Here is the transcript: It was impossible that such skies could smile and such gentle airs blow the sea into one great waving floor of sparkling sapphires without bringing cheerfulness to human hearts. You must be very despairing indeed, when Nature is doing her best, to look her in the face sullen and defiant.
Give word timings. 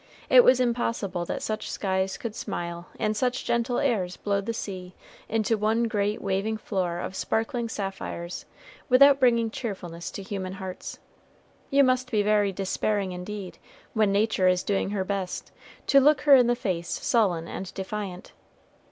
It 0.31 0.43
was 0.43 0.59
impossible 0.59 1.25
that 1.25 1.43
such 1.43 1.69
skies 1.69 2.17
could 2.17 2.33
smile 2.33 2.87
and 2.99 3.15
such 3.15 3.45
gentle 3.45 3.77
airs 3.77 4.17
blow 4.17 4.41
the 4.41 4.51
sea 4.51 4.95
into 5.29 5.59
one 5.59 5.83
great 5.83 6.23
waving 6.23 6.57
floor 6.57 6.97
of 6.97 7.15
sparkling 7.15 7.69
sapphires 7.69 8.45
without 8.89 9.19
bringing 9.19 9.51
cheerfulness 9.51 10.09
to 10.13 10.23
human 10.23 10.53
hearts. 10.53 10.97
You 11.69 11.83
must 11.83 12.09
be 12.09 12.23
very 12.23 12.51
despairing 12.51 13.11
indeed, 13.11 13.59
when 13.93 14.11
Nature 14.11 14.47
is 14.47 14.63
doing 14.63 14.89
her 14.89 15.03
best, 15.03 15.51
to 15.85 15.99
look 15.99 16.21
her 16.21 16.33
in 16.35 16.47
the 16.47 16.55
face 16.55 16.89
sullen 16.89 17.47
and 17.47 17.71
defiant. 17.75 18.33